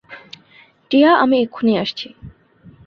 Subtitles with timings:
[0.91, 2.07] টিয়া- আমি এক্ষুনি আসছি।